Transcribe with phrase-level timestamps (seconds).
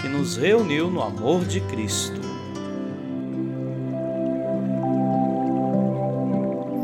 [0.00, 2.20] que nos reuniu no amor de Cristo.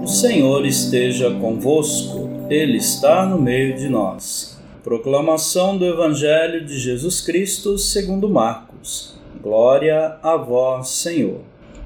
[0.02, 4.58] O Senhor esteja convosco, Ele está no meio de nós.
[4.82, 9.14] Proclamação do Evangelho de Jesus Cristo segundo Marcos.
[9.40, 11.40] Glória a vós, Senhor.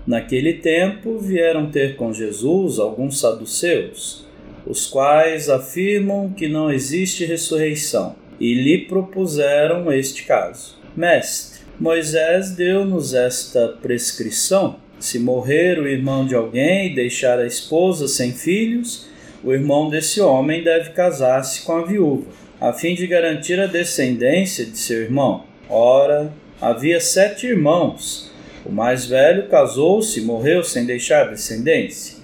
[0.06, 4.24] Naquele tempo vieram ter com Jesus alguns saduceus,
[4.64, 13.12] os quais afirmam que não existe ressurreição, e lhe propuseram este caso Mestre, Moisés deu-nos
[13.12, 19.07] esta prescrição: se morrer o irmão de alguém e deixar a esposa sem filhos,
[19.45, 22.24] o irmão desse homem deve casar-se com a viúva,
[22.59, 25.45] a fim de garantir a descendência de seu irmão.
[25.68, 28.32] Ora, havia sete irmãos.
[28.65, 32.16] O mais velho casou-se e morreu sem deixar descendência.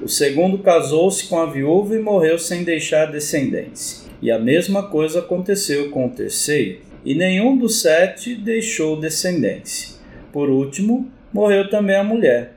[0.00, 4.08] O segundo casou-se com a viúva e morreu sem deixar descendência.
[4.22, 9.96] E a mesma coisa aconteceu com o terceiro e nenhum dos sete deixou descendência.
[10.32, 12.54] Por último, morreu também a mulher.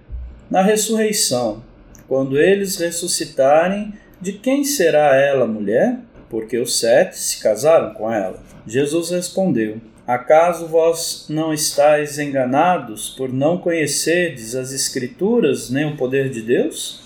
[0.50, 1.64] Na ressurreição,
[2.08, 6.00] quando eles ressuscitarem, de quem será ela mulher?
[6.30, 8.42] Porque os sete se casaram com ela.
[8.68, 16.30] Jesus respondeu: Acaso vós não estáis enganados por não conhecerdes as Escrituras nem o poder
[16.30, 17.02] de Deus?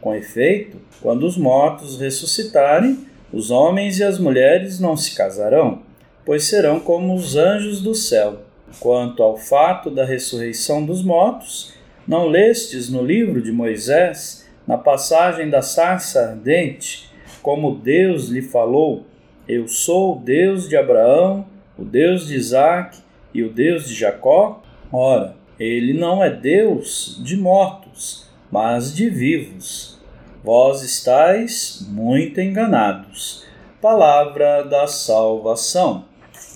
[0.00, 5.82] Com efeito, quando os mortos ressuscitarem, os homens e as mulheres não se casarão
[6.28, 8.42] pois serão como os anjos do céu.
[8.80, 11.72] Quanto ao fato da ressurreição dos mortos,
[12.06, 17.08] não lestes no livro de Moisés, na passagem da sarça ardente,
[17.40, 19.06] como Deus lhe falou:
[19.48, 21.46] Eu sou o Deus de Abraão,
[21.78, 22.98] o Deus de Isaac
[23.32, 24.62] e o Deus de Jacó?
[24.92, 29.98] Ora, ele não é Deus de mortos, mas de vivos.
[30.44, 33.46] Vós estáis muito enganados.
[33.80, 36.07] Palavra da salvação.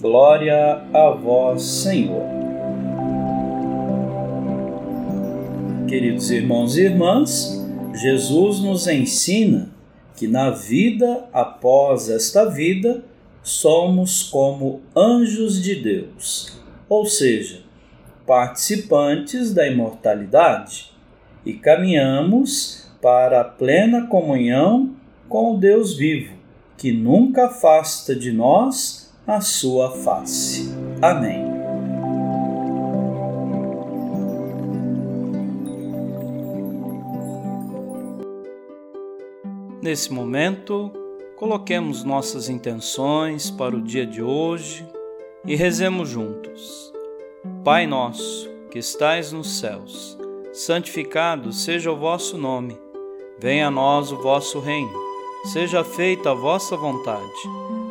[0.03, 2.25] Glória a vós, Senhor.
[5.89, 7.65] Queridos irmãos e irmãs,
[7.95, 9.71] Jesus nos ensina
[10.17, 13.05] que na vida após esta vida
[13.45, 17.61] somos como anjos de Deus, ou seja,
[18.27, 20.91] participantes da imortalidade
[21.47, 24.97] e caminhamos para a plena comunhão
[25.29, 26.35] com o Deus vivo,
[26.77, 30.73] que nunca afasta de nós a sua face.
[31.01, 31.43] Amém.
[39.81, 40.93] Nesse momento,
[41.37, 44.87] coloquemos nossas intenções para o dia de hoje
[45.45, 46.93] e rezemos juntos.
[47.65, 50.17] Pai nosso, que estais nos céus,
[50.53, 52.79] santificado seja o vosso nome.
[53.39, 55.03] Venha a nós o vosso reino.
[55.53, 57.62] Seja feita a vossa vontade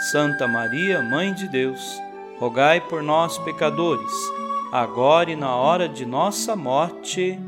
[0.00, 2.00] Santa Maria, Mãe de Deus,
[2.38, 4.10] rogai por nós, pecadores,
[4.72, 7.38] agora e na hora de nossa morte.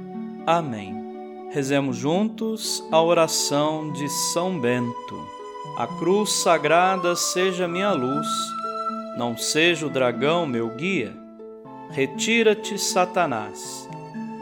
[0.47, 1.49] Amém.
[1.51, 5.27] Rezemos juntos a oração de São Bento.
[5.79, 8.27] A cruz sagrada seja minha luz,
[9.17, 11.17] não seja o dragão meu guia.
[11.91, 13.89] Retira-te, Satanás.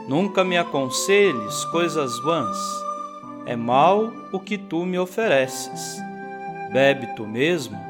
[0.09, 2.59] Nunca me aconselhes coisas vãs.
[3.47, 5.97] É mal o que tu me ofereces.
[6.73, 7.90] Bebe tu mesmo